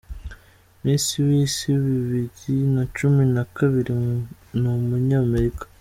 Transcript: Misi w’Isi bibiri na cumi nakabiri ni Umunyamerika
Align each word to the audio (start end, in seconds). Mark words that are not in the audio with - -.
Misi 0.83 1.15
w’Isi 1.25 1.67
bibiri 1.83 2.53
na 2.75 2.83
cumi 2.95 3.23
nakabiri 3.35 3.93
ni 4.59 4.67
Umunyamerika 4.75 5.63